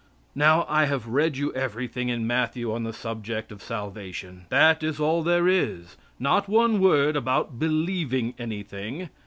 [0.33, 4.47] Now, I have read you everything in Matthew on the subject of salvation.
[4.49, 5.95] That is all there is.
[6.17, 9.09] Not one word about believing anything.